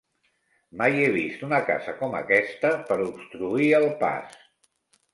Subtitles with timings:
[0.79, 4.39] Mai he vist una casa com aquesta per obstruir el pas!